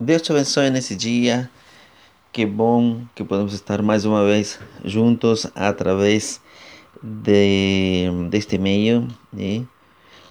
Deus 0.00 0.22
te 0.22 0.30
abençoe 0.30 0.70
nesse 0.70 0.94
dia. 0.94 1.50
Que 2.30 2.46
bom 2.46 3.02
que 3.16 3.24
podemos 3.24 3.52
estar 3.52 3.82
mais 3.82 4.04
uma 4.04 4.24
vez 4.24 4.60
juntos 4.84 5.44
através 5.56 6.40
de, 7.02 8.06
deste 8.30 8.58
meio, 8.58 9.08
né? 9.32 9.64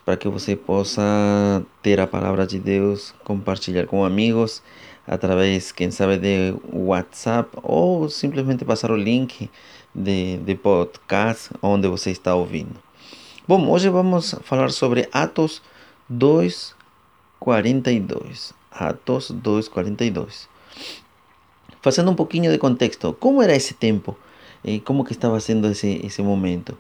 para 0.06 0.16
que 0.16 0.30
você 0.30 0.56
possa 0.56 1.62
ter 1.82 2.00
a 2.00 2.08
palavra 2.08 2.48
de 2.48 2.60
Deus, 2.60 3.14
compartilhar 3.26 3.86
com 3.88 4.06
amigos 4.06 4.64
através, 5.06 5.74
quem 5.74 5.92
sabe, 5.92 6.18
de 6.18 6.56
WhatsApp 6.72 7.50
ou 7.62 8.10
simplesmente 8.10 8.64
passar 8.64 8.90
o 8.90 8.96
link 8.96 9.52
de, 9.94 10.38
de 10.38 10.56
podcast 10.56 11.50
onde 11.62 11.90
você 11.90 12.12
está 12.12 12.34
ouvindo. 12.34 12.80
Bom, 13.46 13.70
hoje 13.70 13.90
vamos 13.90 14.34
falar 14.44 14.72
sobre 14.72 15.10
Atos 15.12 15.62
2:42. 16.10 18.56
Atos 18.78 19.32
2:42. 19.32 20.48
Fazendo 21.82 22.12
um 22.12 22.16
pouquinho 22.16 22.52
de 22.52 22.58
contexto, 22.58 23.16
como 23.20 23.42
era 23.42 23.56
esse 23.56 23.74
tempo? 23.74 24.16
Eh, 24.64 24.80
como 24.84 25.04
que 25.04 25.14
estava 25.14 25.40
sendo 25.40 25.68
esse, 25.68 26.02
esse 26.04 26.22
momento? 26.22 26.78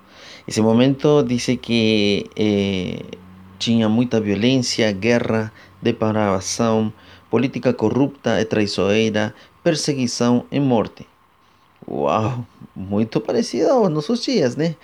Esse 0.47 0.61
momento 0.61 1.23
diz 1.23 1.45
que 1.61 2.29
eh, 2.35 3.03
tinha 3.57 3.87
muita 3.89 4.19
violência, 4.19 4.91
guerra, 4.91 5.51
depravação, 5.81 6.91
política 7.29 7.73
corrupta 7.73 8.39
e 8.41 8.45
traiçoeira, 8.45 9.33
perseguição 9.63 10.45
e 10.51 10.59
morte. 10.59 11.05
Uau, 11.87 12.45
muito 12.75 13.21
parecido 13.21 13.71
aos 13.71 13.89
nossos 13.89 14.23
dias, 14.23 14.55
né? 14.55 14.75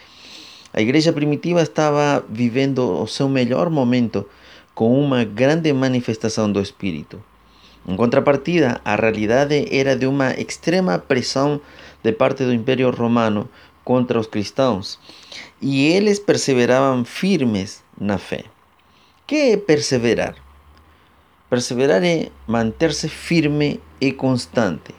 A 0.74 0.82
igreja 0.82 1.14
primitiva 1.14 1.62
estava 1.62 2.24
vivendo 2.28 3.02
o 3.02 3.08
seu 3.08 3.30
melhor 3.30 3.70
momento 3.70 4.26
com 4.74 5.00
uma 5.00 5.24
grande 5.24 5.72
manifestação 5.74 6.52
do 6.52 6.62
Espírito. 6.62 7.24
Em 7.88 7.96
contrapartida, 7.96 8.80
a 8.86 8.96
realidade 8.96 9.68
era 9.70 9.96
de 9.96 10.06
uma 10.06 10.32
extrema 10.34 10.98
pressão 10.98 11.60
de 12.02 12.12
parte 12.14 12.44
do 12.46 12.54
Império 12.54 12.90
Romano 12.92 13.50
contra 13.84 14.20
os 14.20 14.28
cristãos 14.28 14.98
e 15.62 15.88
eles 15.88 16.20
perseveravam 16.20 17.04
firmes 17.04 17.84
na 18.00 18.18
fé. 18.18 18.46
Que 19.28 19.52
é 19.52 19.58
perseverar? 19.58 20.36
Perseverar 21.50 22.04
é 22.04 22.30
manter-se 22.48 23.08
firme 23.10 23.80
e 24.00 24.12
constante, 24.12 24.94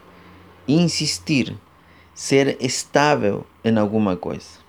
insistir, 0.68 1.56
ser 2.14 2.56
estável 2.60 3.46
em 3.64 3.76
alguma 3.76 4.16
coisa. 4.16 4.62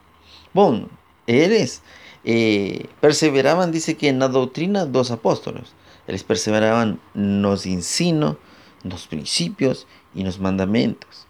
Bom, 0.53 0.85
eles 1.27 1.81
eh, 2.25 2.87
perseveravam, 2.99 3.69
diz 3.69 3.85
que 3.85 4.11
na 4.11 4.27
doutrina 4.27 4.85
dos 4.85 5.11
apóstolos. 5.11 5.73
Eles 6.07 6.23
perseveravam 6.23 6.99
nos 7.13 7.65
ensinos, 7.65 8.35
nos 8.83 9.05
princípios 9.05 9.85
e 10.13 10.23
nos 10.23 10.37
mandamentos. 10.37 11.25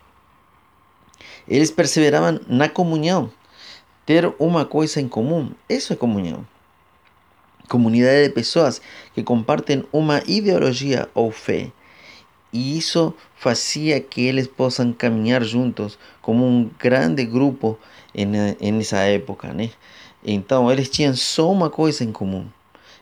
Eles 1.48 1.72
perseveravam 1.72 2.40
na 2.48 2.68
comunhão, 2.70 3.32
ter 4.06 4.34
uma 4.40 4.66
coisa 4.66 5.00
em 5.02 5.08
comum. 5.08 5.52
Isso 5.70 5.94
é 5.94 5.96
comunhão. 5.96 6.46
Comunidade 7.70 8.28
de 8.28 8.34
pessoas 8.34 8.82
que 9.14 9.24
compartem 9.24 9.84
uma 9.92 10.22
ideologia 10.28 11.10
ou 11.14 11.32
fé. 11.32 11.72
E 12.54 12.78
isso 12.78 13.14
fazia 13.36 14.00
que 14.00 14.22
eles 14.22 14.48
possam 14.48 14.94
caminhar 14.94 15.44
juntos 15.44 16.00
como 16.22 16.46
um 16.46 16.70
grande 16.80 17.26
grupo 17.26 17.78
nessa 18.62 19.00
época, 19.00 19.54
né? 19.54 19.72
Então, 20.28 20.72
eles 20.72 20.90
tinham 20.90 21.16
só 21.16 21.52
uma 21.52 21.70
coisa 21.70 22.04
em 22.04 22.12
comum. 22.12 22.48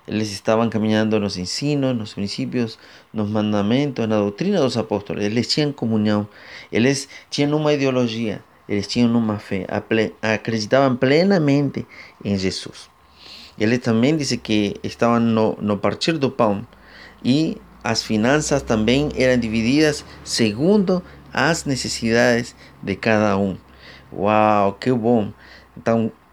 Eles 0.05 0.31
estavam 0.31 0.69
caminhando 0.69 1.17
nos 1.17 1.37
ensinos, 1.37 1.95
nos 1.95 2.13
princípios, 2.13 2.77
nos 3.13 3.29
mandamentos, 3.29 4.05
na 4.05 4.17
doutrina 4.17 4.59
dos 4.59 4.75
apóstolos. 4.75 5.23
Eles 5.23 5.47
tinham 5.47 5.71
comunhão. 5.71 6.27
Eles 6.69 7.07
tinham 7.29 7.55
uma 7.55 7.71
ideologia. 7.71 8.43
Eles 8.67 8.85
tinham 8.85 9.15
uma 9.15 9.39
fé. 9.39 9.65
Acreditavam 10.21 10.97
plenamente 10.97 11.87
em 12.25 12.37
Jesus. 12.37 12.89
Ele 13.57 13.77
também 13.77 14.17
disse 14.17 14.37
que 14.37 14.75
estavam 14.83 15.21
no, 15.21 15.57
no 15.61 15.77
partir 15.77 16.17
do 16.17 16.29
pão. 16.29 16.67
E 17.23 17.57
as 17.81 18.03
finanças 18.03 18.61
também 18.61 19.09
eram 19.15 19.39
divididas 19.39 20.03
segundo 20.25 21.01
as 21.31 21.63
necessidades 21.63 22.53
de 22.81 22.95
cada 22.97 23.37
um. 23.37 23.55
Uau, 24.11 24.73
que 24.73 24.91
bom! 24.91 25.31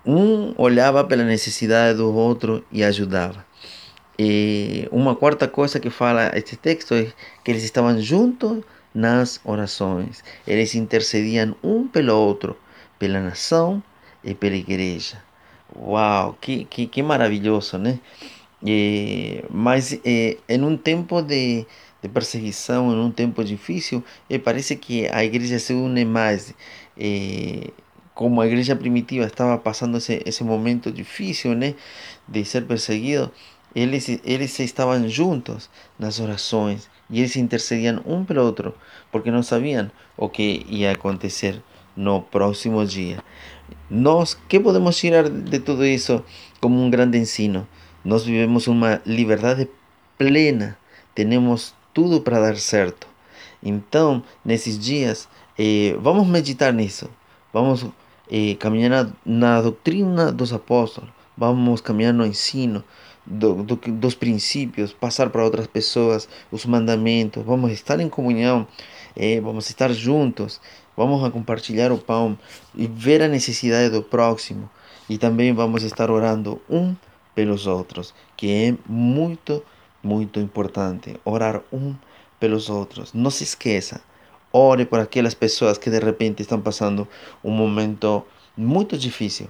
Um 0.05 0.55
olhava 0.57 1.05
pela 1.05 1.25
necessidade 1.25 1.99
do 1.99 2.13
outro 2.15 2.65
e 2.73 2.83
ajudava. 2.83 3.45
E 4.19 4.87
uma 4.93 5.17
quarta 5.17 5.49
coisa 5.49 5.81
que 5.81 5.89
fala 5.89 6.31
este 6.35 6.57
texto 6.57 6.95
é 6.95 7.13
que 7.43 7.51
eles 7.51 7.65
estavam 7.65 7.99
juntos 8.01 8.63
nas 8.95 9.41
orações. 9.45 10.23
Eles 10.47 10.75
intercediam 10.75 11.55
um 11.63 11.89
pelo 11.89 12.15
outro, 12.15 12.57
pela 12.99 13.21
nação 13.21 13.83
e 14.23 14.35
pela 14.35 14.57
igreja. 14.57 15.23
Uau, 15.75 16.37
que, 16.41 16.65
que, 16.65 16.87
que 16.87 17.03
maravilhoso, 17.03 17.79
né? 17.79 17.99
E, 18.63 19.43
mas 19.49 19.99
é, 20.05 20.37
em 20.49 20.63
um 20.63 20.77
tempo 20.77 21.23
de, 21.23 21.67
de 22.03 22.09
perseguição, 22.09 22.93
em 22.93 23.01
um 23.01 23.11
tempo 23.11 23.43
difícil, 23.43 24.05
e 24.29 24.39
parece 24.39 24.77
que 24.77 25.09
a 25.09 25.25
igreja 25.25 25.59
se 25.59 25.73
une 25.73 26.05
mais. 26.05 26.55
E, 26.99 27.73
como 28.21 28.43
a 28.43 28.47
igreja 28.47 28.77
primitiva 28.77 29.25
estava 29.25 29.57
passando 29.57 29.97
esse, 29.97 30.23
esse 30.27 30.45
momento 30.45 30.93
difícil, 30.93 31.55
né, 31.55 31.75
de 32.29 32.45
ser 32.45 32.67
perseguido, 32.67 33.33
eles, 33.75 34.21
eles 34.23 34.61
estavam 34.61 35.09
juntos 35.09 35.71
nas 35.99 36.21
orações 36.21 36.91
e 37.09 37.21
eles 37.21 37.35
intercediam 37.37 38.03
um 38.05 38.23
pelo 38.23 38.45
outro, 38.45 38.75
porque 39.11 39.31
não 39.31 39.43
sabiam 39.43 39.91
o 40.19 40.29
que 40.29 40.67
ia 40.69 40.93
acontecer 40.93 41.63
no 41.97 42.21
próximo 42.21 42.85
dia. 42.85 43.25
Nós, 43.89 44.35
que 44.47 44.61
podemos 44.61 44.99
tirar 44.99 45.27
de 45.31 45.59
tudo 45.59 45.87
isso 45.87 46.23
como 46.61 46.79
um 46.79 46.91
grande 46.91 47.17
ensino? 47.17 47.67
Nós 48.05 48.23
vivemos 48.27 48.67
uma 48.67 49.01
liberdade 49.07 49.67
plena, 50.19 50.77
temos 51.15 51.75
tudo 51.95 52.21
para 52.21 52.39
dar 52.39 52.57
certo. 52.59 53.09
Então, 53.63 54.23
nesses 54.45 54.79
dias, 54.79 55.27
eh, 55.59 55.97
vamos 56.03 56.27
meditar 56.27 56.71
nisso, 56.71 57.09
vamos 57.51 57.87
eh, 58.31 58.55
caminhar 58.59 58.91
na, 58.91 59.13
na 59.25 59.61
doutrina 59.61 60.31
dos 60.31 60.53
apóstolos, 60.53 61.11
vamos 61.37 61.81
caminhar 61.81 62.15
no 62.15 62.25
ensino, 62.25 62.85
do, 63.27 63.63
dos 63.65 64.15
princípios, 64.15 64.93
passar 64.93 65.31
para 65.31 65.45
outras 65.45 65.67
pessoas 65.67 66.29
os 66.51 66.65
mandamentos, 66.67 67.45
vamos 67.45 67.71
estar 67.73 68.01
em 68.01 68.09
comunhão, 68.09 68.67
eh, 69.17 69.41
vamos 69.41 69.69
estar 69.69 69.93
juntos, 69.93 70.61
vamos 70.97 71.23
a 71.25 71.31
compartilhar 71.31 71.93
o 71.93 71.99
pão 71.99 72.39
e 72.75 72.87
ver 72.87 73.23
a 73.23 73.29
necessidade 73.29 73.91
do 73.91 74.03
próximo. 74.03 74.69
E 75.09 75.19
também 75.19 75.53
vamos 75.53 75.83
estar 75.83 76.11
orando 76.11 76.61
um 76.69 76.95
pelos 77.35 77.67
outros, 77.67 78.15
que 78.37 78.49
é 78.51 78.75
muito, 78.87 79.63
muito 80.03 80.39
importante, 80.39 81.19
orar 81.25 81.63
um 81.73 81.95
pelos 82.39 82.71
outros. 82.71 83.13
Não 83.13 83.31
se 83.31 83.45
esqueça, 83.45 84.01
ore 84.53 84.85
por 84.85 85.01
aquelas 85.01 85.35
pessoas 85.35 85.79
que 85.79 85.91
de 85.91 85.99
repente 85.99 86.43
estão 86.43 86.61
passando 86.61 87.07
um 87.43 87.51
momento 87.51 88.25
muito 88.57 88.99
difícil. 88.99 89.49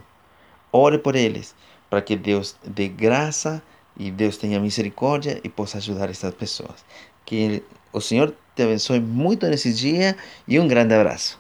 Ore 0.73 0.99
por 0.99 1.17
eles 1.17 1.55
para 1.89 2.01
que 2.01 2.17
Deus 2.17 2.57
dê 2.65 2.89
graça 2.89 3.63
e 3.97 4.11
Deus 4.11 4.37
tenha 4.37 4.61
misericórdia 4.61 5.41
e 5.43 5.49
possa 5.49 5.79
ajudar 5.79 6.09
essas 6.09 6.35
pessoas. 6.35 6.85
Que 7.25 7.63
o 7.93 8.01
Senhor 8.01 8.35
te 8.55 8.63
abençoe 8.63 9.01
muito 9.01 9.47
nesse 9.47 9.73
dia 9.73 10.17
e 10.47 10.59
um 10.59 10.69
grande 10.69 10.95
abraço. 10.95 11.39